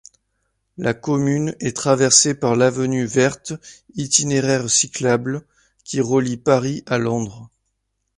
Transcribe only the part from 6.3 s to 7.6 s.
Paris à Londres.